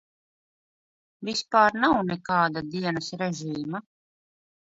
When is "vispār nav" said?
1.29-1.93